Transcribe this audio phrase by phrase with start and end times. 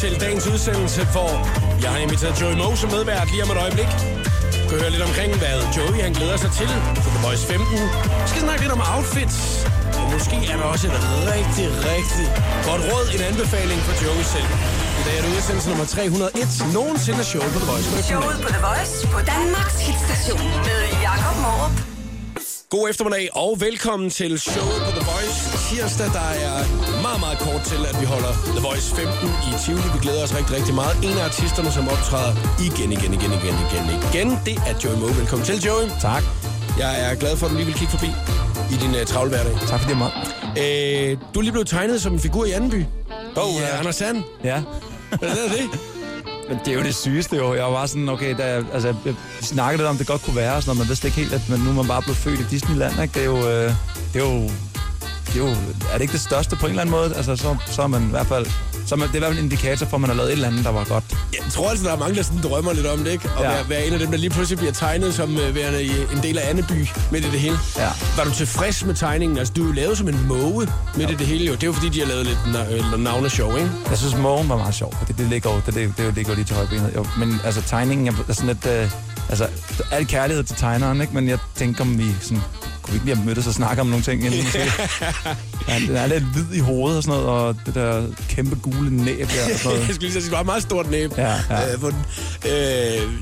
[0.00, 1.32] Til dagens udsendelse, hvor
[1.82, 3.90] jeg har inviteret Joey Moe som medvært lige om et øjeblik.
[4.62, 6.70] Du kan høre lidt omkring, hvad Joey han glæder sig til
[7.04, 7.66] på The Voice 15.
[8.22, 9.38] Vi skal snakke lidt om outfits.
[10.00, 10.96] Og måske er der også et
[11.34, 12.26] rigtig, rigtig
[12.68, 14.50] godt råd, en anbefaling for Joey selv.
[15.00, 16.48] I dag er det udsendelse nummer 301.
[16.78, 17.88] Nogensinde show på The Voice.
[18.10, 21.74] Showet på The Voice på Danmarks hitstation med Jakob Morup.
[22.74, 25.47] God eftermiddag og velkommen til showet på The Voice.
[25.68, 26.56] Tirsdag, der er
[27.02, 29.88] meget, meget kort til, at vi holder The Voice 15 i Tivoli.
[29.94, 30.94] Vi glæder os rigtig, rigtig meget.
[31.08, 32.32] En af artisterne, som optræder
[32.68, 35.16] igen, igen, igen, igen, igen, igen, det er Joey Moe.
[35.20, 35.86] Velkommen til, Joey.
[36.00, 36.22] Tak.
[36.78, 38.10] Jeg er glad for, at du lige vil kigge forbi
[38.74, 39.54] i din uh, travle hverdag.
[39.70, 40.12] Tak for det, Mark.
[40.62, 42.80] Øh, du er lige blevet tegnet som en figur i Andenby.
[43.36, 43.72] Oh, I, ja.
[43.72, 44.18] uh, Anders Sand.
[44.44, 44.62] Ja.
[45.18, 45.66] Hvad er det?
[46.48, 47.54] Men det er jo det sygeste jo.
[47.54, 50.54] Jeg var sådan, okay, da jeg, altså, jeg snakkede lidt om, det godt kunne være,
[50.54, 52.40] og sådan noget, man vidste ikke helt, at men nu er man bare blevet født
[52.40, 53.14] i Disneyland, ikke?
[53.14, 53.72] Det er jo, øh,
[54.12, 54.50] det er jo,
[55.32, 55.50] det er jo,
[55.92, 57.14] er det ikke det største på en eller anden måde?
[57.16, 58.46] Altså, så, så er man i hvert fald,
[58.86, 60.32] så man, det er i hvert fald en indikator for, at man har lavet et
[60.32, 61.04] eller andet, der var godt.
[61.32, 63.28] Jeg tror altså, der er mange, der sådan drømmer lidt om det, ikke?
[63.36, 63.48] Og Ja.
[63.50, 66.22] være, være en af dem, der lige pludselig bliver tegnet som uh, værende i en
[66.22, 67.58] del af Anneby midt i det hele.
[67.76, 67.88] Ja.
[68.16, 69.38] Var du tilfreds med tegningen?
[69.38, 71.52] Altså, du er jo lavet som en måge midt i det hele, jo.
[71.52, 73.70] Det er jo fordi, de har lavet lidt na- øh, navneshow, ikke?
[73.90, 76.34] Jeg synes, morgen var meget sjov, det, det, ligger jo, det, det, det ligger jo
[76.36, 76.92] lige til højbenet.
[76.96, 78.66] Jo, men altså, tegningen er er sådan lidt...
[78.66, 78.90] Øh,
[79.28, 79.46] altså,
[79.92, 81.14] al kærlighed til tegneren, ikke?
[81.14, 82.42] Men jeg tænker, om vi sådan...
[82.88, 84.24] Kunne vi ikke lige have mødtes og snakke om nogle ting?
[84.24, 84.58] Inden, måske?
[85.68, 88.96] ja, den er lidt hvid i hovedet og sådan noget, og det der kæmpe gule
[88.96, 89.80] næb der og sådan noget.
[89.86, 91.18] Jeg skulle lige sige, du har et meget stort næb.
[91.18, 91.72] Ja, ja.
[91.72, 91.94] Øh, hvor øh,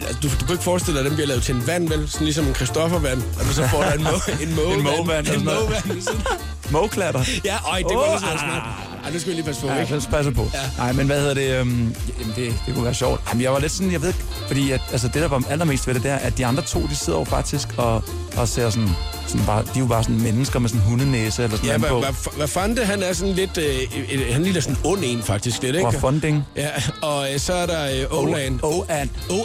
[0.08, 2.08] altså, du, du kan ikke forestille dig, at den bliver lavet til en vand, vel?
[2.08, 3.23] Sådan ligesom en Christoffer-vand.
[3.41, 4.11] Og du så får der en, må,
[4.45, 5.28] en mågevand.
[5.28, 7.17] En mågevand, En mågevand.
[7.45, 8.39] Ja, øj, det var oh, ah.
[8.39, 8.62] smart.
[9.05, 9.95] Ej, det skal vi lige passe på, Ja, ikke?
[9.95, 10.51] jeg passer på.
[10.55, 10.61] Ja.
[10.78, 11.61] Nej, men hvad hedder det?
[11.61, 13.20] Øhm, jamen, det, det kunne være sjovt.
[13.28, 14.13] Jamen, jeg var lidt sådan, jeg ved
[14.46, 16.96] fordi at, altså, det, der var allermest ved det, der, at de andre to, de
[16.96, 18.05] sidder jo faktisk og,
[18.36, 18.89] og ser sådan,
[19.27, 21.77] sådan bare, de er jo bare sådan mennesker med sådan en hundenæse eller sådan Ja,
[21.77, 22.31] noget hvad, på.
[22.31, 22.87] hvad, hvad fanden?
[22.87, 23.59] Han er sådan lidt...
[23.59, 25.92] Øh, han ligner sådan ond en, faktisk, lidt, ikke?
[25.92, 26.45] For funding.
[26.57, 26.69] Ja,
[27.03, 28.61] og øh, så er der øh, Olan.
[28.63, 28.85] Åh,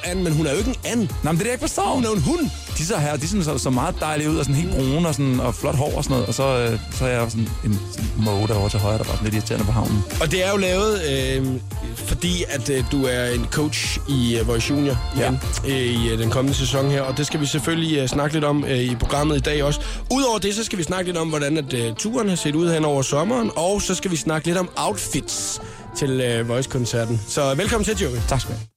[0.04, 1.00] Anne, men hun er jo ikke en and.
[1.24, 1.94] Nå, men det er det, jeg ikke forstår.
[1.96, 2.50] Hun er en hund.
[2.78, 5.14] De så her, de sådan, så, så meget dejlige ud, og sådan helt brune og,
[5.16, 6.28] sådan, og flot hår og sådan noget.
[6.28, 7.80] Og så, øh, så er jeg sådan en
[8.18, 10.04] måge derovre til højre, der var lidt irriterende på havnen.
[10.22, 11.48] Og det er jo lavet, øh,
[11.96, 15.70] fordi at øh, du er en coach i øh, Voice Junior igen, ja.
[15.72, 17.02] øh, i øh, den kommende sæson her.
[17.02, 19.71] Og det skal vi selvfølgelig øh, snakke lidt om øh, i programmet i dag også.
[20.12, 22.74] Udover det, så skal vi snakke lidt om, hvordan at, øh, turen har set ud
[22.74, 23.52] hen over sommeren.
[23.56, 25.62] Og så skal vi snakke lidt om outfits
[25.98, 27.22] til øh, Voice-koncerten.
[27.28, 28.20] Så velkommen til, Joey.
[28.28, 28.68] Tak skal du have.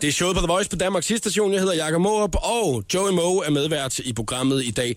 [0.00, 1.52] Det er showet på The Voice på Danmarks station.
[1.52, 4.96] Jeg hedder Jakob Morup, og Joey Moe er medvært i programmet i dag.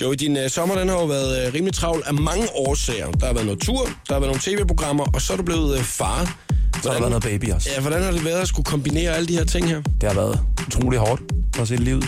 [0.00, 3.10] Joey, din uh, sommer den har jo været uh, rimelig travl af mange årsager.
[3.10, 5.78] Der har været noget tur, der har været nogle tv-programmer, og så er du blevet
[5.78, 6.38] uh, far.
[6.82, 7.70] Så har der været noget baby også.
[7.74, 9.82] Ja, hvordan har det været at skulle kombinere alle de her ting her?
[10.00, 11.22] Det har været utrolig hårdt
[11.54, 12.04] for at se livet.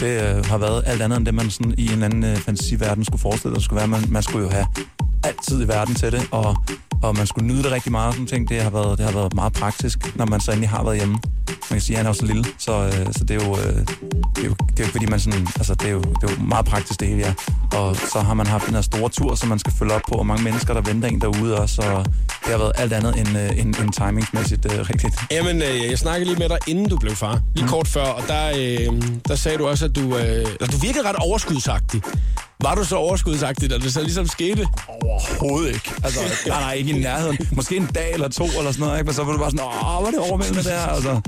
[0.00, 3.04] Det øh, har været alt andet end det, man sådan i en anden øh, fantasiverden
[3.04, 3.62] skulle forestille sig.
[3.62, 3.88] Skulle være.
[3.88, 4.66] Man, man skulle jo have
[5.24, 6.56] altid i verden til det, og,
[7.02, 8.14] og man skulle nyde det rigtig meget.
[8.14, 8.48] Sådan ting.
[8.48, 11.18] Det, har været, det har været meget praktisk, når man så endelig har været hjemme.
[11.48, 13.56] Man kan sige, at han er jo så lille, så, øh, så det, er jo,
[13.58, 13.76] øh,
[14.36, 16.32] det, er jo, det er jo fordi, man sådan, altså, det, er jo, det er
[16.32, 17.34] jo meget praktisk det hele, ja.
[17.78, 20.14] Og så har man haft den her store tur, som man skal følge op på,
[20.14, 22.04] og mange mennesker, der venter en derude også, og
[22.44, 25.14] det har været alt andet end, øh, end, end timingsmæssigt øh, rigtigt.
[25.30, 27.40] Jamen, øh, jeg snakkede lige med dig, inden du blev far.
[27.54, 30.76] Lige kort før, og der, øh, der sagde du også, at du, øh, eller du
[30.76, 32.02] virkede ret overskudsagtig.
[32.60, 34.66] Var du så overskudsagtig, da det så ligesom skete?
[34.88, 35.92] Overhovedet ikke.
[36.04, 37.38] Altså, nej, nej, ikke i nærheden.
[37.52, 39.06] Måske en dag eller to eller sådan noget, ikke?
[39.06, 41.20] Men så var du bare sådan, åh, var det overvældende der, altså.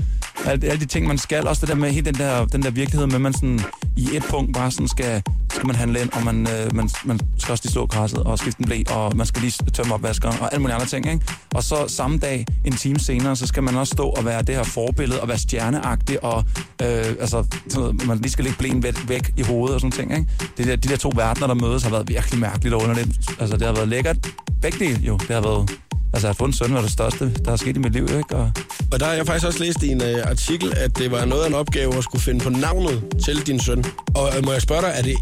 [0.45, 1.47] Alle, alle de ting, man skal.
[1.47, 3.59] Også det der med hele den der, den der virkelighed med, at man sådan
[3.97, 7.19] i et punkt bare sådan skal, skal man handle ind, og man, øh, man, man
[7.37, 10.39] skal også lige slå græsset og skifte en blæ, og man skal lige tømme opvaskeren
[10.41, 11.25] og alle mulige andre ting, ikke?
[11.55, 14.55] Og så samme dag, en time senere, så skal man også stå og være det
[14.55, 16.43] her forbillede og være stjerneagtig, og
[16.81, 20.11] øh, altså, sådan man lige skal lægge blæen væk, væk i hovedet og sådan ting,
[20.11, 20.27] ikke?
[20.57, 23.09] Det der, de der to verdener, der mødes, har været virkelig mærkeligt og underligt.
[23.39, 24.17] Altså, det har været lækkert.
[24.61, 25.17] Begge dele, jo.
[25.17, 25.84] Det har været...
[26.15, 28.35] Altså, at få en søn var det største, der er sket i mit liv, ikke?
[28.35, 28.51] Og
[28.91, 31.43] Og der har jeg faktisk også læst i en øh, artikel, at det var noget
[31.43, 33.85] af en opgave at skulle finde på navnet til din søn.
[34.15, 35.15] Og øh, må jeg spørge dig, er det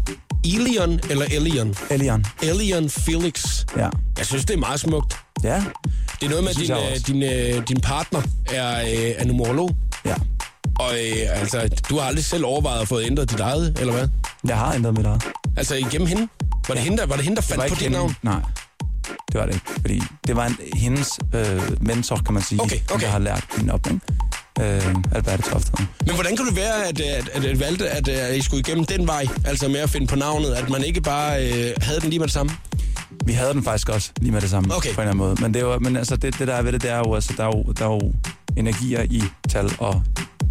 [0.44, 1.74] Elion eller Elion?
[1.90, 2.24] Elian.
[2.42, 3.64] Elion Felix.
[3.76, 3.88] Ja.
[4.18, 5.16] Jeg synes, det er meget smukt.
[5.44, 5.64] Ja.
[6.20, 7.22] Det er noget med, at din, jeg øh, din,
[7.58, 9.70] øh, din partner er, øh, er numerolog.
[10.04, 10.14] Ja.
[10.78, 14.08] Og øh, altså, du har aldrig selv overvejet at få ændret dit eget, eller hvad?
[14.48, 15.22] Jeg har ændret mit eget.
[15.56, 16.28] Altså igennem hende?
[16.68, 17.96] Var det, hende, der, var det hende, der Det fandt var på hende.
[17.98, 18.16] navn?
[18.22, 18.40] Nej.
[19.32, 19.66] Det var det ikke.
[19.80, 23.04] Fordi det var en, hendes øh, mentor, kan man sige, Okay, okay.
[23.04, 24.00] der har lært hende op, ikke?
[24.60, 25.52] Øh, Alberte Toft.
[25.52, 25.88] hedder hun.
[26.06, 28.84] Men hvordan kan det være, at, at, at, at valgte, at, at I skulle igennem
[28.84, 32.10] den vej, altså med at finde på navnet, at man ikke bare øh, havde den
[32.10, 32.52] lige med det samme?
[33.24, 34.94] Vi havde den faktisk også lige med det samme, Okay.
[34.94, 35.36] på en eller anden måde.
[35.40, 37.34] Men, det var, men altså, det, det der er ved det, det er jo, altså,
[37.36, 38.12] der er jo, der er jo
[38.56, 40.02] energier i tal og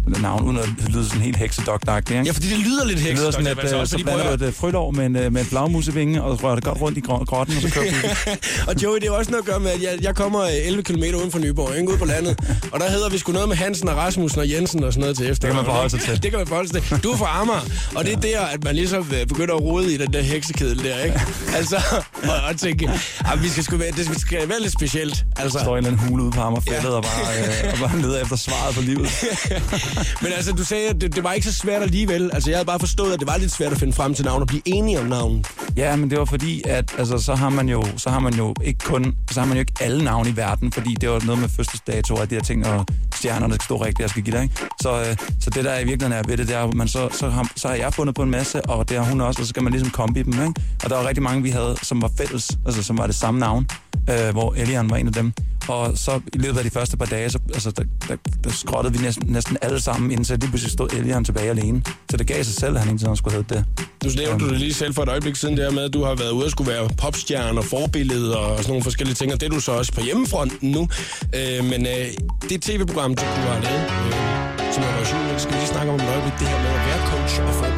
[0.06, 2.26] navn, uden at lyde sådan helt heksedogtagtigt.
[2.26, 3.20] Ja, fordi det lyder lidt Det heks.
[3.20, 5.16] lyder sådan, at altså øh, også, så fordi, blander du at- et frølov med en,
[5.16, 7.86] øh, med en flagmusevinge, og rører det godt rundt i grotten, og så kører.
[8.68, 10.82] Og Joey, det er også noget at gøre med, at jeg, jeg kommer øh, 11
[10.82, 12.38] km uden for Nyborg, ikke ude på landet.
[12.72, 15.16] Og der hedder vi sgu noget med Hansen og Rasmussen og Jensen og sådan noget
[15.16, 15.48] til efter.
[15.48, 16.22] kan man forholde sig til.
[16.22, 16.98] Det kan man forholde sig til.
[16.98, 17.60] Du er fra Amager,
[17.96, 20.98] og det er der, at man ligesom begynder at rode i den der heksekedel der,
[21.04, 21.20] ikke?
[21.56, 21.76] Altså,
[22.22, 22.90] og, og tænke,
[23.32, 25.24] at vi skal, sgu være, det skal være lidt specielt.
[25.36, 26.88] Altså, står i en eller anden hule ude på Amagerfældet ja.
[26.90, 29.08] og, bare, øh, og bare leder efter svaret på livet.
[30.22, 32.30] Men altså, du sagde, at det, det var ikke så svært alligevel.
[32.32, 34.42] Altså, jeg havde bare forstået, at det var lidt svært at finde frem til navn
[34.42, 35.44] og blive enige om navn.
[35.76, 38.54] Ja, men det var fordi, at altså, så, har man jo, så har man jo
[38.64, 41.40] ikke kun, så har man jo ikke alle navne i verden, fordi det var noget
[41.40, 44.42] med fødselsdato og de her ting, og stjernerne skal stå rigtigt, jeg skal give dig,
[44.42, 44.54] ikke?
[44.80, 47.28] Så, øh, så det der i virkeligheden er ved det, det er, man så, så,
[47.28, 49.48] har, så har jeg fundet på en masse, og det har hun også, og så
[49.48, 50.54] skal man ligesom kombi dem, ikke?
[50.84, 53.40] Og der var rigtig mange, vi havde, som var fælles, altså som var det samme
[53.40, 53.66] navn,
[54.10, 55.32] øh, hvor Elian var en af dem.
[55.68, 58.94] Og så i løbet af de første par dage, så, altså, der, der, der skrottede
[58.98, 61.82] vi næsten, næsten alle sammen, indtil lige pludselig stod Elian tilbage alene.
[62.10, 63.64] Så det gav sig selv, at han ikke sådan skulle hedde det.
[64.04, 66.14] Nu nævnte du det lige selv for et øjeblik siden, der med, at du har
[66.14, 69.46] været ude og skulle være popstjerne og forbillede og sådan nogle forskellige ting, og det
[69.46, 70.88] er du så også på hjemmefronten nu.
[71.34, 72.06] Øh, men øh,
[72.48, 76.08] det tv-program, du har lavet, øh, som er version, skal vi lige snakke om et
[76.14, 77.73] øjeblik, det her med at være coach og forbillede for.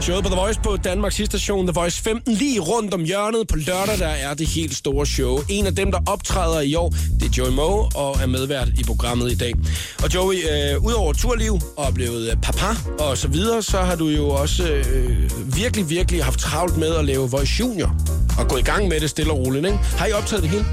[0.00, 3.48] Showet på The Voice på Danmarks station, The Voice 15, lige rundt om hjørnet.
[3.48, 5.38] På lørdag, der er det helt store show.
[5.48, 6.88] En af dem, der optræder i år,
[7.20, 9.54] det er Joey Moe og er medvært i programmet i dag.
[10.02, 12.66] Og Joey, øh, udover turliv og blevet øh, papa
[12.98, 17.04] og så videre, så har du jo også øh, virkelig, virkelig haft travlt med at
[17.04, 17.96] lave Voice Junior.
[18.38, 19.78] Og gå i gang med det stille og roligt, ikke?
[19.78, 20.64] Har I optaget det hele?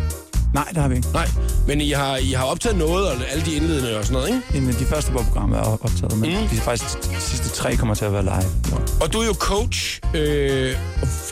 [0.54, 1.08] Nej, det har vi ikke.
[1.14, 1.28] Nej,
[1.68, 4.42] men I har, I har optaget noget, og alle de indledende og sådan noget, ikke?
[4.54, 6.48] Jamen, de første par programmer er optaget, men mm.
[6.48, 8.52] de faktisk de sidste tre kommer til at være live.
[8.72, 8.78] Jo.
[9.02, 10.02] Og du er jo coach.
[10.14, 10.76] Øh,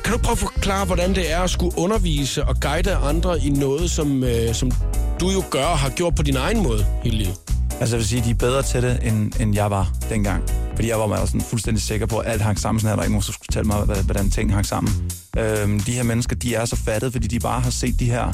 [0.03, 3.49] kan du prøve at forklare, hvordan det er at skulle undervise og guide andre i
[3.49, 4.71] noget, som, øh, som
[5.19, 7.35] du jo gør og har gjort på din egen måde hele livet?
[7.79, 10.43] Altså, jeg vil sige, de er bedre til det, end, end jeg var dengang.
[10.75, 12.79] Fordi jeg var mig sådan fuldstændig sikker på, at alt hang sammen.
[12.79, 15.11] Sådan her, der er ikke nogen, der skulle fortælle mig, hvordan ting hang sammen.
[15.37, 18.33] Øhm, de her mennesker, de er så fattet, fordi de bare har set de her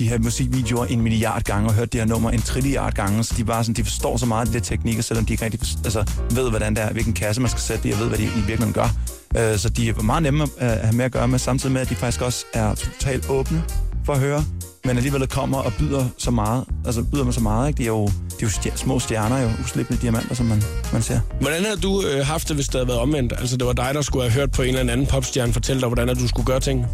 [0.00, 3.34] de her musikvideoer en milliard gange og hørt det her nummer en trilliard gange, så
[3.36, 5.60] de bare sådan, de forstår så meget af det der teknikker, selvom de ikke rigtig
[5.84, 8.24] altså, ved, hvordan det er, hvilken kasse man skal sætte det, og ved, hvad de
[8.24, 8.88] i virkeligheden gør.
[9.36, 11.80] Øh, så de er meget nemme øh, at, have med at gøre med, samtidig med,
[11.80, 13.62] at de faktisk også er totalt åbne
[14.04, 14.44] for at høre,
[14.84, 17.78] men alligevel kommer og byder så meget, altså byder med så meget, ikke?
[17.78, 20.62] De er jo, de er jo stjer- små stjerner, jo, uslippende diamanter, som man,
[20.92, 21.20] man ser.
[21.40, 23.32] Hvordan har du øh, haft det, hvis det havde været omvendt?
[23.38, 25.88] Altså, det var dig, der skulle have hørt på en eller anden popstjerne fortælle dig,
[25.88, 26.86] hvordan at du skulle gøre ting.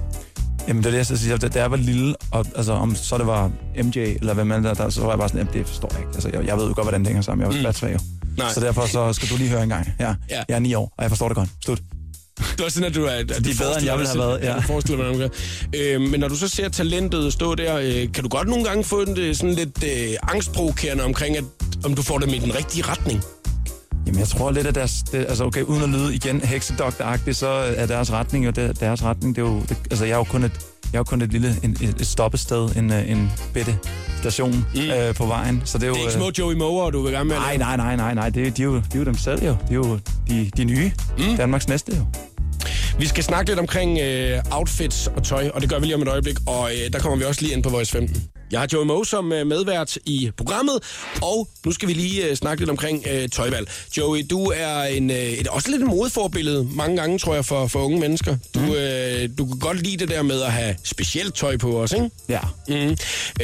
[0.69, 1.37] Jamen, det er det, jeg så siger.
[1.37, 3.51] Da da jeg var lille, og altså, om så det var
[3.85, 6.11] MJ, eller hvem man der, der, så var jeg bare sådan, det forstår jeg ikke.
[6.15, 7.47] Altså, jeg, jeg ved jo godt, hvordan det hænger sammen.
[7.47, 7.93] Jeg var mm.
[7.93, 7.99] jo.
[8.37, 8.53] Nej.
[8.53, 9.89] Så derfor så skal du lige høre en gang.
[10.01, 10.43] Ja, Ja.
[10.49, 11.49] Jeg er ni år, og jeg forstår det godt.
[11.65, 11.79] Slut.
[12.39, 13.11] Det var sådan, at du er...
[13.11, 14.55] At de er bedre, end jeg ville have været, ja.
[14.57, 15.29] du forestiller mig, du gør.
[15.77, 18.85] Øh, men når du så ser talentet stå der, øh, kan du godt nogle gange
[18.85, 21.45] få en, øh, sådan lidt øh, angstprovokerende omkring, at,
[21.85, 23.23] om du får dem i den rigtige retning?
[24.07, 27.47] Jamen, jeg tror lidt, at deres, det, altså okay, uden at lyde igen heksedokteragtigt, så
[27.49, 29.37] er deres retning jo det, deres retning.
[29.37, 30.53] Det er jo, det, altså, jeg er jo kun et,
[30.93, 33.79] jeg er jo kun et lille en, et, stoppested, en, øh, en bitte
[34.21, 34.81] station mm.
[34.81, 35.63] øh, på vejen.
[35.65, 37.37] Så det er jo, Det er ikke øh, små Joey Moore, du vil gerne med
[37.37, 38.31] Nej, nej, nej, nej, nej.
[38.31, 39.51] Det, de, er jo, de er jo dem selv jo.
[39.51, 39.99] De er jo
[40.29, 40.93] de, de nye.
[41.19, 41.37] Mm.
[41.37, 42.07] Danmarks næste jo.
[42.99, 46.03] Vi skal snakke lidt omkring øh, outfits og tøj, og det gør vi lige om
[46.03, 48.23] et øjeblik, og øh, der kommer vi også lige ind på Voice 15.
[48.51, 50.79] Jeg har Joey Moe som øh, medvært i programmet,
[51.23, 53.71] og nu skal vi lige øh, snakke lidt omkring øh, tøjvalg.
[53.97, 57.67] Joey, du er en, øh, et, også lidt en modeforbillede mange gange, tror jeg, for,
[57.67, 58.37] for unge mennesker.
[58.55, 58.71] Du, Mhm.
[58.73, 62.11] øh, du kan godt lide det der med at have specielt tøj på os, ikke?
[62.29, 62.41] Ja.
[62.69, 62.75] Mm.
[62.75, 62.97] Øh,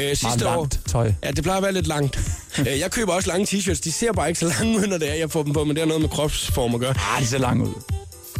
[0.08, 1.12] sidste Meget år, langt tøj.
[1.24, 2.18] Ja, det plejer at være lidt langt.
[2.58, 3.80] Øh, jeg køber også lange t-shirts.
[3.84, 5.76] De ser bare ikke så lange ud, når det er, jeg får dem på, men
[5.76, 6.94] det har noget med kropsform at gøre.
[7.14, 7.74] Ah, de ser langt ud.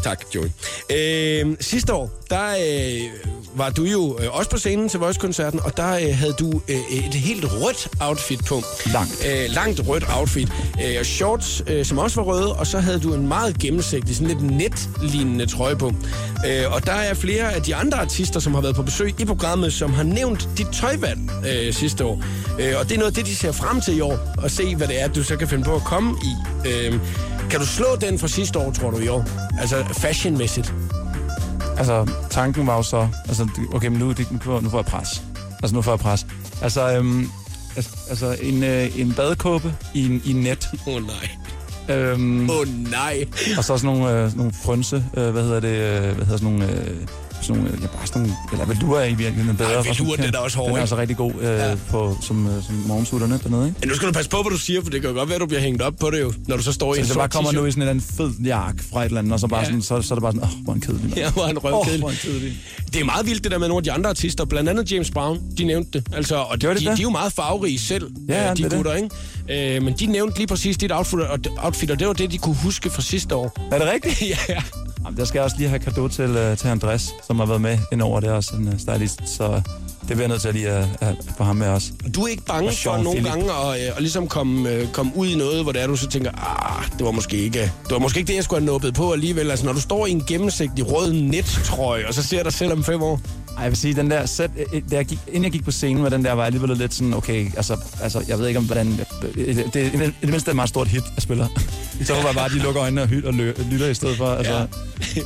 [0.03, 0.49] Tak, Joey.
[0.91, 3.01] Øh, sidste år, der øh,
[3.55, 6.77] var du jo øh, også på scenen til Voice-koncerten, og der øh, havde du øh,
[6.91, 8.63] et helt rødt outfit på.
[8.93, 9.27] Langt.
[9.27, 10.49] Øh, langt rødt outfit.
[10.85, 14.17] Øh, og shorts, øh, som også var røde, og så havde du en meget gennemsigtig,
[14.17, 15.93] sådan lidt net-lignende trøje på.
[16.47, 19.25] Øh, og der er flere af de andre artister, som har været på besøg i
[19.25, 21.21] programmet, som har nævnt dit tøjvalg
[21.53, 22.23] øh, sidste år.
[22.61, 24.77] Øh, og det er noget af det, de ser frem til i år, og se,
[24.77, 26.69] hvad det er, du så kan finde på at komme i.
[26.69, 27.01] Øh,
[27.53, 29.25] kan du slå den fra sidste år, tror du, i år?
[29.61, 30.75] Altså fashionmæssigt.
[31.79, 33.09] Altså, tanken var jo så...
[33.29, 35.23] Altså, okay, men nu, det, nu, nu får jeg pres.
[35.63, 36.27] Altså, nu får jeg pres.
[36.63, 37.29] Altså, øhm,
[38.11, 40.69] altså, en, øh, en badekåbe i, en- i net.
[40.87, 41.97] Åh oh, nej.
[41.97, 43.25] Øhm, Åh oh, nej.
[43.59, 46.53] og så sådan nogle, øh, nogle frønse, øh, hvad hedder det, øh, hvad hedder sådan
[46.59, 46.97] nogle øh,
[47.43, 49.71] sådan nogle, ja, bare sådan nogle, eller velur er i virkeligheden bedre.
[49.71, 51.75] Ej, for sådan- velour, den er også hård, Den er også rigtig god øh, ja.
[51.91, 53.77] på, som, øh, som morgensutterne dernede, ikke?
[53.81, 55.37] Men nu skal du passe på, hvad du siger, for det kan jo godt være,
[55.37, 57.03] at du bliver hængt op på det jo, når du så står i Så en
[57.03, 59.05] hvis jeg sort bare kommer nu i sådan en eller anden fed jak fra et
[59.07, 59.65] eller andet, og så, bare Ja.
[59.65, 59.67] ja.
[59.71, 61.17] sådan, så, så er det bare sådan, åh, oh, hvor en kedelig.
[61.17, 62.05] Ja, hvor røvkedelig.
[62.09, 62.53] en kedelig.
[62.93, 64.45] Det er meget vildt, det der med nogle af de andre artister.
[64.45, 66.07] Blandt andet James Brown, de nævnte det.
[66.17, 66.99] Altså, og de, Gjorde de de, de det?
[66.99, 69.77] er jo meget farverige selv, Ja, ja, øh, de det er gutter, ikke?
[69.77, 72.39] Øh, men de nævnte lige præcis dit outfit, og, outfit, og det var det, de
[72.39, 73.53] kunne huske fra sidste år.
[73.73, 74.23] Er det rigtigt?
[74.49, 74.63] ja,
[75.05, 77.61] Jamen, der skal jeg også lige have kado til, uh, til Andres, som har været
[77.61, 79.21] med ind over det også, en uh, stylist.
[79.37, 79.63] Så
[80.09, 81.93] det bliver jeg nødt til at lige at, at få ham med også.
[82.15, 83.33] Du er ikke bange Og for nogle Phillip.
[83.33, 85.97] gange at, øh, at ligesom komme, øh, komme ud i noget, hvor det er, du
[85.97, 88.67] så tænker, ah, det var måske ikke, det var måske ikke det, jeg skulle have
[88.67, 89.51] nåbet på alligevel.
[89.51, 92.85] Altså, når du står i en gennemsigtig rød nettrøje, og så ser dig selv om
[92.85, 93.21] fem år.
[93.57, 95.71] Ej, jeg vil sige, den der set, øh, da jeg gik, inden jeg gik på
[95.71, 98.59] scenen med den der, var jeg alligevel lidt sådan, okay, altså, altså jeg ved ikke
[98.59, 98.87] om, hvordan...
[99.23, 101.47] Det, det, det, det, det mindste er et meget stort hit, jeg spiller.
[102.07, 103.35] så håber jeg bare, at de lukker øjnene og, hy- og
[103.71, 104.27] lytter i stedet for.
[104.27, 104.67] Altså,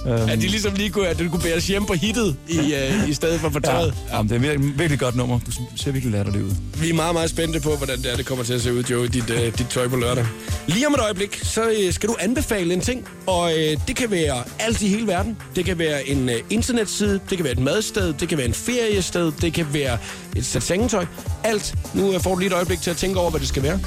[0.07, 0.13] Ja.
[0.21, 2.59] øhm, At de ligesom lige kunne, at du kunne bære os hjem på hittet, i,
[2.75, 3.95] øh, i stedet for på ja, tøjet.
[4.13, 5.39] jamen, det er virkelig, virkelig godt nummer.
[5.47, 6.51] Du ser virkelig latterlig ud.
[6.81, 8.83] Vi er meget, meget spændte på, hvordan det, er, det kommer til at se ud,
[8.83, 10.27] Joe, dit, øh, dit tøj på lørdag.
[10.67, 14.11] Lige om et øjeblik, så øh, skal du anbefale en ting, og øh, det kan
[14.11, 15.37] være alt i hele verden.
[15.57, 18.55] Det kan være en øh, internetside, det kan være et madsted, det kan være en
[18.55, 19.99] feriested, det kan være
[20.37, 21.07] et sæt sengetøj.
[21.45, 21.75] Alt.
[21.95, 23.81] Nu øh, får du lige et øjeblik til at tænke over, hvad det skal være.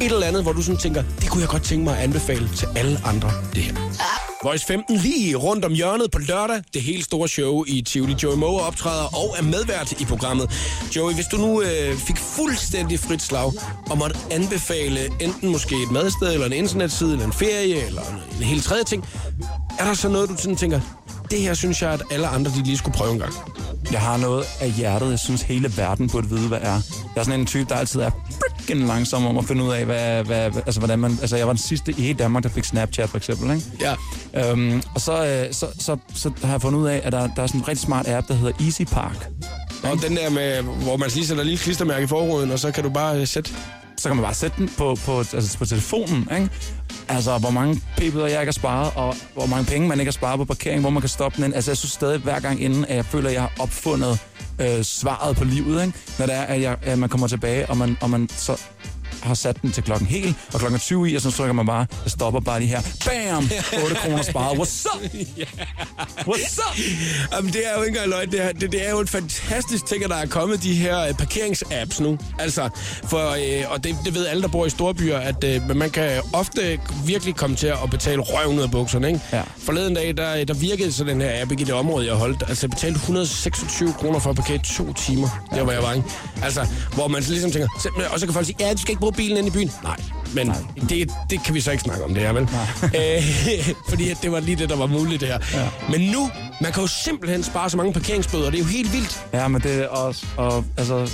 [0.00, 2.48] Et eller andet, hvor du sådan tænker, det kunne jeg godt tænke mig at anbefale
[2.56, 3.74] til alle andre, det her.
[4.44, 6.62] Voice 15 lige rundt om hjørnet på lørdag.
[6.74, 8.16] Det helt store show i Tivoli.
[8.22, 10.50] Joey Moe optræder og er medvært i programmet.
[10.96, 13.52] Joey, hvis du nu øh, fik fuldstændig frit slag
[13.90, 18.36] og måtte anbefale enten måske et madsted, eller en internetside, eller en ferie, eller en,
[18.38, 19.04] en helt tredje ting,
[19.78, 20.80] er der så noget, du sådan tænker,
[21.30, 23.34] det her synes jeg, at alle andre de lige skulle prøve en gang?
[23.92, 26.80] Jeg har noget af hjertet, jeg synes hele verden burde vide, hvad er.
[27.14, 29.84] Jeg er sådan en type, der altid er freaking langsom om at finde ud af,
[29.84, 31.18] hvad, hvad, altså, hvordan man...
[31.20, 33.96] Altså, jeg var den sidste i hele Danmark, der fik Snapchat, for eksempel, ikke?
[34.34, 34.50] Ja.
[34.50, 37.42] Øhm, og så, øh, så, så, så har jeg fundet ud af, at der, der
[37.42, 39.28] er sådan en rigtig smart app, der hedder Easy Park.
[39.82, 42.84] Og den der med, hvor man lige sætter lille klistermærke i forruden, og så kan
[42.84, 43.50] du bare øh, sætte...
[43.98, 46.48] Så kan man bare sætte den på, på, altså på telefonen, ikke?
[47.08, 50.12] Altså, hvor mange p-bøder jeg ikke har sparet, og hvor mange penge man ikke har
[50.12, 51.54] sparet på parkering, hvor man kan stoppe den.
[51.54, 54.20] Altså, jeg synes stadig hver gang inden, at jeg føler, at jeg har opfundet
[54.60, 55.98] øh, svaret på livet, ikke?
[56.18, 58.60] Når det er, at, jeg, at man kommer tilbage, og man, og man så
[59.26, 61.86] har sat den til klokken helt, og klokken 20 i, og så trykker man bare,
[62.04, 62.80] jeg stopper bare lige her.
[63.04, 63.50] Bam!
[63.84, 64.58] 8 kroner sparet.
[64.58, 65.02] What's up?
[66.30, 66.78] What's up?
[67.32, 68.30] Jamen, det er jo ikke engang løgn.
[68.30, 71.14] Det, det, det er jo en fantastisk ting, at der er kommet de her øh,
[71.14, 72.18] parkeringsapps nu.
[72.38, 72.68] Altså,
[73.04, 76.22] for, øh, og det, det ved alle, der bor i storbyer, at øh, man kan
[76.32, 79.20] ofte virkelig komme til at betale røven ud af bukserne, ikke?
[79.32, 79.42] Ja.
[79.58, 82.44] Forleden dag, der, der virkede så den her app i det område, jeg holdt.
[82.48, 86.08] Altså, jeg betalte 126 kroner for at parkere to timer, der hvor jeg var, ikke?
[86.42, 87.68] Altså, hvor man så ligesom tænker,
[88.12, 89.70] og så kan folk sige, ja, du skal ikke bruge bilen ind i byen.
[89.82, 89.96] Nej,
[90.34, 90.56] men Nej.
[90.88, 92.48] Det, det kan vi så ikke snakke om, det her, vel?
[93.00, 95.38] Øh, fordi at det var lige det, der var muligt, det her.
[95.54, 95.68] Ja.
[95.90, 96.30] Men nu,
[96.60, 99.20] man kan jo simpelthen spare så mange parkeringsbøder, det er jo helt vildt.
[99.32, 101.10] Ja, men det er også, og altså,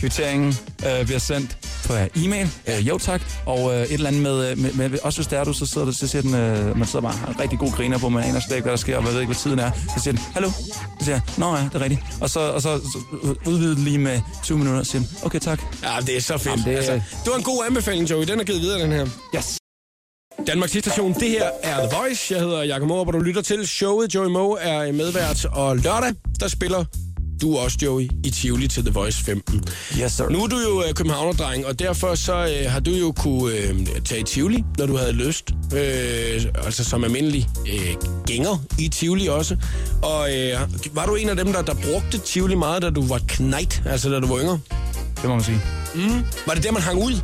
[0.00, 0.54] kvitteringen
[0.86, 4.58] øh, bliver sendt på e-mail, øh, jo tak, og øh, et eller andet med, øh,
[4.58, 6.86] med, med, også hvis det er du, så sidder du, så siger den, øh, man
[6.88, 8.96] sidder bare har en rigtig god griner på, man aner slet ikke, hvad der sker,
[8.96, 9.70] og man ved ikke, hvad tiden er.
[9.96, 10.50] Så siger den, hallo,
[11.00, 12.00] så siger jeg, nå ja, det er rigtigt.
[12.20, 12.98] Og så, og så, så
[13.46, 15.62] udvider den lige med 20 minutter, og siger okay tak.
[15.82, 16.46] Ja, det er så fedt.
[16.46, 16.92] Jamen, det- altså,
[17.24, 18.26] det var en god anbefaling, Joey.
[18.26, 19.06] Den er givet videre, den her.
[19.36, 19.56] Yes.
[20.46, 22.34] Danmarks station, det her er The Voice.
[22.34, 24.14] Jeg hedder Jakob Morup, og du lytter til showet.
[24.14, 26.84] Joey Moe er medvært, og lørdag, der spiller
[27.40, 29.64] du også, Joey, i Tivoli til The Voice 15.
[30.00, 30.28] Yes, sir.
[30.28, 33.86] Nu er du jo øh, københavnerdreng, og derfor så øh, har du jo kunne øh,
[34.04, 35.50] tage i Tivoli, når du havde lyst.
[35.74, 37.94] Øh, altså som almindelig øh,
[38.26, 39.56] gænger i Tivoli også.
[40.02, 40.58] Og øh,
[40.92, 44.10] var du en af dem, der, der brugte Tivoli meget, da du var knægt, altså
[44.10, 44.60] da du var yngre?
[45.16, 45.60] Det må man sige.
[46.46, 47.20] Var det der, man hang ud?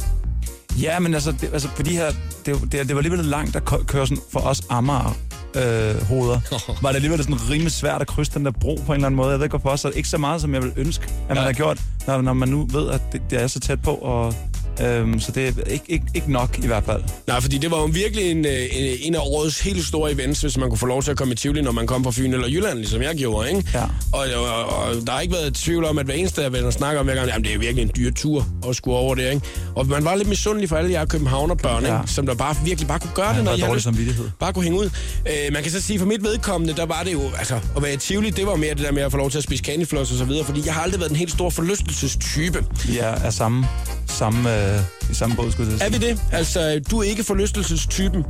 [0.82, 2.12] Ja, men altså, det, altså for de her,
[2.46, 5.16] det, det, det var alligevel langt at kø- køre sådan for os Amager
[5.56, 6.40] øh, hoveder.
[6.82, 9.16] Var det alligevel sådan rimelig svært at krydse den der bro på en eller anden
[9.16, 9.30] måde.
[9.30, 11.42] Jeg ved ikke hvorfor, så ikke så meget, som jeg vil ønske, at man Ja.
[11.42, 13.94] har gjort, når, når man nu ved, at det, det er så tæt på.
[13.94, 14.34] Og,
[14.80, 17.02] øhm, så det er ikke, ikke, ikke nok i hvert fald.
[17.26, 20.40] Nej, fordi det var jo virkelig en, øh, en, en af årets helt store events,
[20.40, 22.32] hvis man kunne få lov til at komme i Tivoli, når man kom fra Fyn
[22.34, 23.64] eller Jylland, ligesom jeg gjorde, ikke?
[23.74, 23.82] Ja.
[24.12, 27.00] Og, og, og der har ikke været tvivl om, at hver eneste af venner snakker
[27.00, 29.46] om hver gang, jamen det er virkelig en dyr tur at skulle over det, ikke?
[29.74, 32.00] Og man var lidt misundelig for alle jer københavnerbørn, Ja.
[32.00, 32.12] ikke?
[32.12, 33.84] Som der bare virkelig bare kunne gøre det, Jeg når dårlig lyst.
[33.84, 34.30] samvittighed.
[34.40, 34.84] Bare kunne hænge ud.
[35.26, 37.94] Øh, man kan så sige, for mit vedkommende, der var det jo, altså, at være
[37.94, 40.12] i Tivoli, det var mere det der med at få lov til at spise candyfloss
[40.12, 42.64] og så videre, fordi jeg har aldrig været en helt stor forlystelsestype.
[43.00, 43.66] Er, er samme,
[44.06, 46.20] samme, øh, i samme båd, skulle jeg Er vi det?
[46.32, 48.24] Altså, du er ikke forlystelsestypen.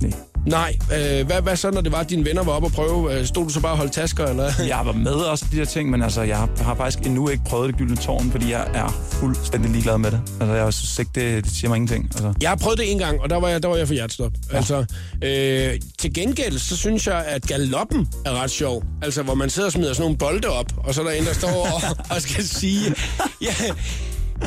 [0.00, 0.12] Nej.
[0.46, 3.18] Nej, øh, hvad, hvad så, når det var, at dine venner var oppe og prøve?
[3.18, 4.52] Øh, stod du så bare og holdt tasker, eller?
[4.68, 7.44] Jeg var med også de der ting, men altså, jeg har, har faktisk endnu ikke
[7.44, 10.20] prøvet det gyldne tårn, fordi jeg er fuldstændig ligeglad med det.
[10.40, 12.04] Altså, jeg synes ikke, det, det siger mig ingenting.
[12.04, 12.34] Altså.
[12.40, 14.32] Jeg har prøvet det en gang, og der var jeg, der var jeg for hjertestop.
[14.52, 14.56] Ja.
[14.56, 14.84] Altså,
[15.22, 18.84] øh, til gengæld, så synes jeg, at galoppen er ret sjov.
[19.02, 21.24] Altså, hvor man sidder og smider sådan nogle bolde op, og så er der en,
[21.24, 22.94] der står og, og skal sige...
[23.42, 23.54] Ja,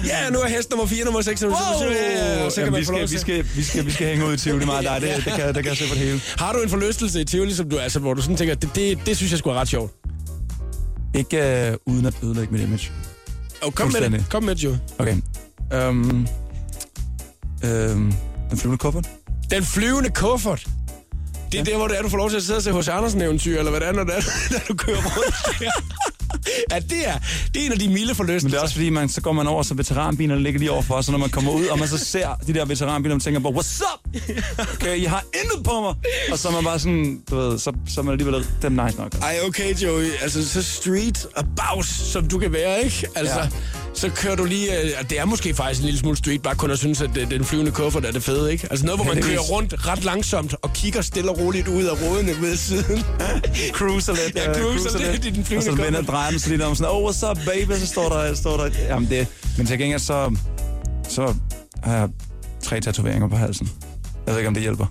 [0.05, 2.79] Ja, nu er hest nummer 4, nummer 6, nummer 7, ja, så kan Jamen, man
[2.79, 4.83] vi, skal, vi, skal, vi, skal, vi skal hænge ud i Tivoli meget.
[4.83, 6.21] Nej, det, det, kan, det kan jeg se på det hele.
[6.37, 8.99] Har du en forlystelse i Tivoli, som du, altså, hvor du sådan tænker, det, det,
[9.05, 9.91] det synes jeg skulle er ret sjovt?
[11.15, 12.91] Ikke øh, uden at ødelægge mit image.
[13.63, 14.25] Oh, kom med det.
[14.29, 14.77] Kom med det, jo.
[14.97, 15.17] Okay.
[15.75, 16.27] Um,
[17.63, 18.13] um,
[18.49, 19.09] den flyvende kuffert?
[19.51, 20.67] Den flyvende kuffert.
[21.51, 22.87] Det er der, hvor det er, du får lov til at sidde og se hos
[22.87, 24.21] Andersen eventyr, eller hvad det er, når, det er,
[24.53, 25.35] når du kører rundt.
[26.71, 27.17] ja, det er,
[27.53, 28.47] det er en af de milde forlystelser.
[28.47, 31.01] Men det er også fordi, man, så går man over, så veteranbilerne ligger lige overfor,
[31.01, 33.49] så når man kommer ud, og man så ser de der veteranbiler, man tænker på,
[33.49, 34.21] what's up?
[34.73, 35.95] Okay, I har intet på mig.
[36.31, 38.85] Og så er man bare sådan, du ved, så, så er man alligevel, det er
[38.85, 39.15] nice nok.
[39.21, 40.11] Ej, okay, Joey.
[40.21, 43.07] Altså, så street og bags, som du kan være, ikke?
[43.15, 43.49] Altså, ja.
[43.93, 44.81] Så kører du lige...
[44.81, 47.31] Øh, det er måske faktisk en lille smule street, bare kun at synes, at øh,
[47.31, 48.67] den flyvende kuffert er det fede, ikke?
[48.71, 52.01] Altså noget, hvor man kører rundt ret langsomt og kigger stille og roligt ud af
[52.01, 53.03] rådene ved siden.
[53.71, 54.35] Cruiser lidt.
[54.35, 56.91] Ja, øh, cruiser lidt i den flyvende Og så vender den så lidt om sådan,
[56.93, 57.71] oh, what's up, baby?
[57.79, 60.35] Så står der, står der, jamen det, men til gengæld så,
[61.09, 61.33] så
[61.83, 62.09] har jeg
[62.63, 63.69] tre tatoveringer på halsen.
[64.25, 64.85] Jeg ved ikke, om det hjælper.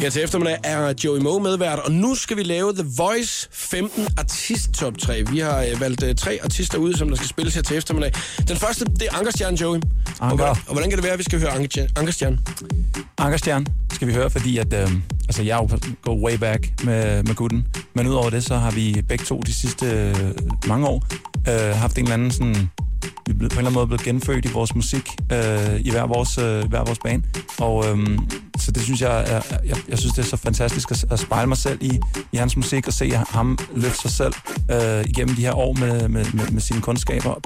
[0.00, 4.06] Her til eftermiddag er Joey Moe medvært, og nu skal vi lave The Voice 15
[4.18, 5.24] Artist Top 3.
[5.30, 8.12] Vi har øh, valgt øh, tre artister ud, som der skal spilles her til eftermiddag.
[8.48, 9.76] Den første, det er Ankerstjerne, Joey.
[9.78, 9.82] Og,
[10.20, 10.36] Anker.
[10.36, 11.88] hvordan- og hvordan kan det være, at vi skal høre Ankerstjerne?
[11.96, 12.38] Ankerstjerne?
[13.18, 14.90] Ankerstjern skal vi høre, fordi at, øh,
[15.28, 17.66] altså jeg er jo går way back med, med gutten.
[17.94, 20.30] Men udover det, så har vi begge to de sidste øh,
[20.68, 21.06] mange år
[21.48, 22.70] øh, haft en eller anden sådan...
[23.26, 25.90] Vi er blevet, på en eller anden måde blevet genfødt i vores musik, øh, i
[25.90, 27.22] hver vores, øh, hver vores bane.
[27.58, 28.18] Og øh,
[28.58, 31.48] så det synes jeg, er, jeg, jeg synes, det er så fantastisk at, at spejle
[31.48, 32.00] mig selv i,
[32.32, 34.34] i hans musik og se ham løfte sig selv
[34.70, 37.40] øh, igennem de her år med, med, med, med sine kundskaber.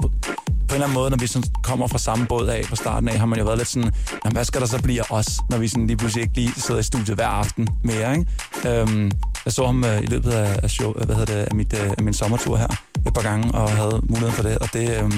[0.69, 3.09] På, en eller anden måde, når vi sådan kommer fra samme båd af på starten
[3.09, 3.91] af, har man jo været lidt sådan,
[4.25, 6.53] jamen, hvad skal der så blive af os, når vi sådan lige pludselig ikke lige
[6.57, 8.79] sidder i studiet hver aften mere, ikke?
[8.79, 9.11] Øhm,
[9.45, 11.73] jeg så ham øh, i løbet af, af, show, øh, hvad hedder det, af, mit,
[11.73, 12.67] øh, af min sommertur her
[13.07, 15.11] et par gange, og havde mulighed for det, og det, øh,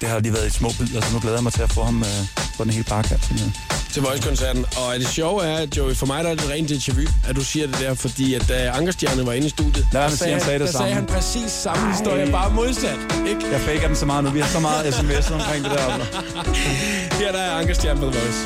[0.00, 1.82] det har lige været i små bidder, så nu glæder jeg mig til at få
[1.82, 3.24] ham øh, på den hele bakkant.
[3.24, 4.64] simpelthen til Voice-koncerten.
[4.76, 7.36] Og det sjove er, at Joey, for mig der er det rent déjà vu, at
[7.36, 10.16] du siger det der, fordi at da Ankerstjerne var inde i studiet, Lad der med
[10.16, 10.84] sige, han sagde det der samme.
[10.86, 12.98] sagde han præcis samme historie, bare modsat.
[13.28, 13.50] Ikke?
[13.52, 14.30] Jeg faker den så meget nu.
[14.30, 15.88] Vi har så meget sms omkring det der.
[17.18, 18.42] Her der er Ankerstjerne på The Voice.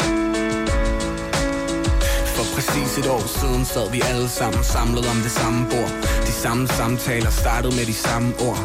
[2.36, 5.90] For præcis et år siden sad vi alle sammen samlet om det samme bord.
[6.26, 8.60] De samme samtaler startede med de samme ord.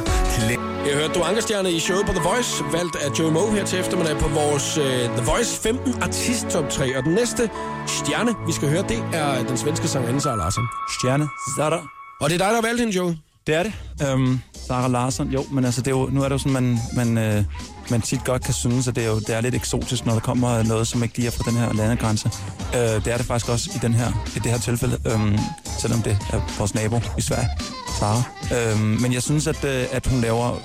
[0.88, 3.80] Jeg hørte du Ankerstjerne i showet på The Voice, valgt af Joey Moe her til
[3.80, 4.84] eftermiddag på vores uh,
[5.18, 6.98] The Voice 15 Artist Top 3.
[6.98, 7.50] Og den næste
[7.88, 10.64] stjerne, vi skal høre, det er den svenske sangerinde Sara Larsson.
[11.00, 11.88] Stjerne, Zara.
[12.22, 13.14] Og det er dig, der har valgt hende, Joey.
[13.48, 13.74] Det er det.
[14.08, 16.80] Øhm, Sarah Larsson, jo, men altså, det er jo, nu er det jo sådan, man,
[16.96, 17.44] man, øh,
[17.92, 20.20] man tit godt kan synes, at det er, jo, det er lidt eksotisk, når der
[20.20, 22.32] kommer noget, som ikke lige er fra den her landegrænse.
[22.76, 25.38] Øh, det er det faktisk også i, den her, i det her tilfælde, øhm,
[25.80, 27.50] selvom det er vores nabo i Sverige,
[28.00, 28.24] Sara.
[28.56, 30.58] Øhm, men jeg synes, at, øh, at hun laver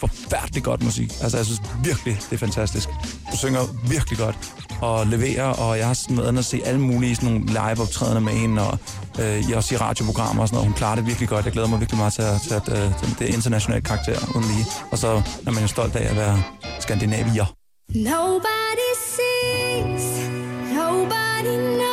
[0.00, 1.12] forfærdelig godt musik.
[1.22, 2.88] Altså, jeg synes virkelig, det er fantastisk.
[3.26, 4.36] Hun synger virkelig godt
[4.80, 8.20] og leverer, og jeg har sådan været inde at se alle mulige sådan nogle live-optrædener
[8.20, 8.78] med hende, og
[9.18, 10.68] øh, jeg også i radioprogrammer og sådan noget.
[10.68, 11.44] Hun klarer det virkelig godt.
[11.44, 14.48] Jeg glæder mig virkelig meget til, at, til, at, øh, til det internationale karakter uden
[14.48, 14.66] lige.
[14.90, 16.42] Og så er man jo stolt af at være
[16.80, 17.46] skandinavier.
[17.94, 20.30] Nobody sees,
[20.74, 21.87] nobody knows.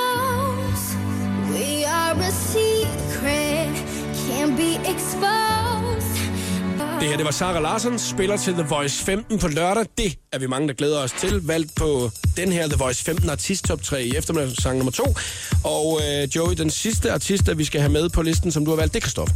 [7.05, 9.85] Det her, det var Sara Larsson, spiller til The Voice 15 på lørdag.
[9.97, 11.41] Det er vi mange, der glæder os til.
[11.47, 15.15] Valgt på den her The Voice 15 artist top 3 i eftermiddagssang nummer 2.
[15.63, 18.71] Og øh, Joey, den sidste artist, der vi skal have med på listen, som du
[18.71, 19.35] har valgt, det er Christoffer.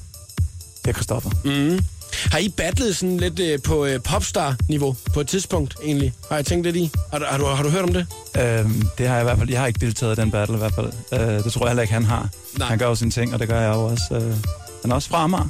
[0.86, 1.29] Det er Christoffer.
[1.45, 1.79] Mm.
[2.32, 6.13] Har I battlet sådan lidt øh, på øh, popstar-niveau på et tidspunkt egentlig?
[6.29, 6.91] Har jeg tænkt lidt i?
[7.12, 8.08] Har, du- har, du, har du hørt om det?
[8.38, 9.49] Øhm, det har jeg i hvert fald.
[9.49, 10.91] Jeg har ikke deltaget i den battle i hvert fald.
[11.13, 12.29] Øh, det tror jeg heller ikke, han har.
[12.58, 12.67] Nej.
[12.67, 14.03] Han gør jo sine ting, og det gør jeg jo også.
[14.12, 14.36] Øh,
[14.82, 15.47] han er også fra Amager.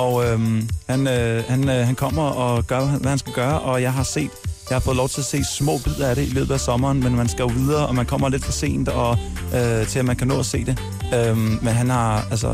[0.00, 3.82] Og øhm, han, øh, han, øh, han kommer og gør, hvad han skal gøre, og
[3.82, 4.30] jeg har set,
[4.70, 7.00] jeg har fået lov til at se små bidder af det i løbet af sommeren,
[7.00, 9.18] men man skal jo videre, og man kommer lidt for sent og,
[9.54, 10.78] øh, til, at man kan nå at se det.
[11.14, 12.48] Øhm, men han har, altså,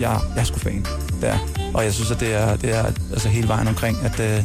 [0.00, 0.86] jeg, jeg er sgu fan
[1.20, 1.38] der.
[1.74, 4.44] Og jeg synes, at det er, det er altså hele vejen omkring, at, øh,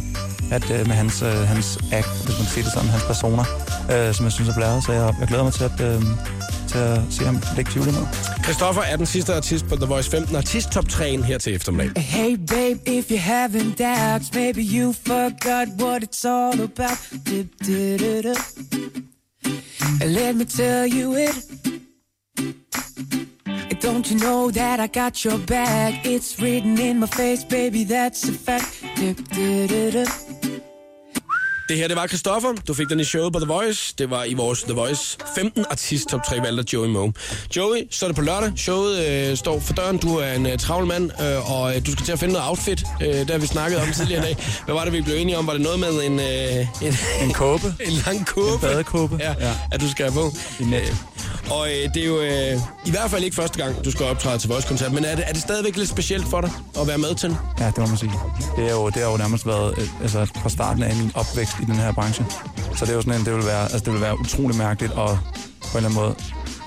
[0.52, 3.46] at øh, med hans, øh, hans act, hvis man kan sige det sådan, hans personer,
[3.94, 4.84] øh, som jeg synes er blæret.
[4.84, 6.02] Så jeg, jeg glæder mig til at, øh,
[6.76, 8.06] til at se ham lægge tvivl med.
[8.44, 12.04] Christoffer er den sidste artist på The Voice 15 artist top 3 her til eftermiddag.
[12.04, 16.98] Hey babe, if you're having doubts, maybe you forgot what it's all about.
[17.26, 17.48] Dip,
[18.02, 18.38] it up.
[20.02, 21.36] And let me tell you it.
[23.84, 25.94] Don't you know that I got your back?
[26.06, 28.68] It's written in my face, baby, that's a fact.
[28.96, 30.25] Dip, dip, dip, dip.
[31.70, 32.50] Det her, det var Christoffer.
[32.68, 33.94] Du fik den i showet på The Voice.
[33.98, 37.14] Det var i vores The Voice 15 artist top 3 valgte Joey Moe.
[37.56, 38.52] Joey, så er det på lørdag.
[38.58, 39.98] Showet øh, står for døren.
[39.98, 42.50] Du er en øh, travl mand, øh, og øh, du skal til at finde noget
[42.50, 42.84] outfit.
[43.02, 44.46] Øh, det har vi snakket om tidligere i dag.
[44.66, 45.48] Hvad var det, vi blev enige om?
[45.48, 46.98] Var det noget med en, øh, en,
[47.28, 47.74] En kåbe.
[47.88, 48.54] en lang kåbe?
[48.54, 49.18] En badekåbe.
[49.20, 49.54] Ja, Ja.
[49.72, 50.32] at du skal have på.
[50.60, 50.96] I net.
[51.50, 54.38] Og øh, det er jo øh, i hvert fald ikke første gang, du skal optræde
[54.38, 57.16] til Voice-koncert, men er det, er det stadigvæk lidt specielt for dig at være med
[57.16, 57.38] til?
[57.60, 58.12] Ja, det må man sige.
[58.58, 61.54] Det, er jo, det har jo nærmest været øh, altså, fra starten af min opvækst
[61.62, 62.26] i den her branche.
[62.76, 64.94] Så det er jo sådan en, det vil være, altså, det vil være utrolig mærkeligt
[64.94, 65.20] og
[65.62, 66.16] på en eller anden måde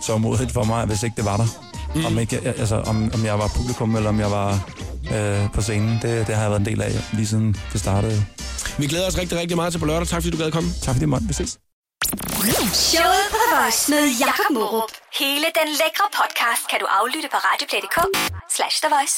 [0.03, 1.47] så modigt for mig, hvis ikke det var der.
[1.95, 2.05] Mm.
[2.05, 4.69] Om, ikke, altså, om, om jeg var publikum, eller om jeg var
[5.15, 5.99] øh, på scenen.
[6.03, 8.25] Det, det har jeg været en del af lige siden det startede.
[8.79, 10.09] Vi glæder os rigtig, rigtig meget til på lørdag.
[10.09, 10.71] Tak fordi du gad komme.
[10.83, 11.27] Tak fordi måtte.
[11.27, 11.59] Vi ses.
[12.57, 14.93] Showet på The Voice med Jakob Morup.
[15.19, 17.99] Hele den lækre podcast kan du aflytte på radioplay.dk
[18.57, 19.17] slash The Voice.